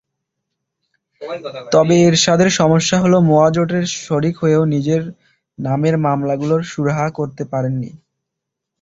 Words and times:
তবে 1.71 1.95
এরশাদের 2.01 2.49
সমস্যা 2.59 2.97
হলো 3.03 3.17
মহাজোটের 3.29 3.85
শরিক 4.01 4.35
হয়েও 4.39 4.63
নিজের 4.73 5.01
নামের 5.57 5.95
মামলাগুলোর 6.05 6.61
সুরাহা 6.71 7.07
করতে 7.17 7.43
পারেননি। 7.51 7.91